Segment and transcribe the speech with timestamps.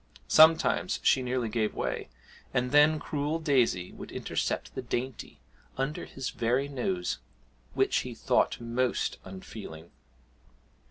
[0.27, 2.09] Sometimes she nearly gave way,
[2.55, 5.41] and then cruel Daisy would intercept the dainty
[5.77, 7.19] under his very nose,
[7.75, 9.91] which he thought most unfeeling.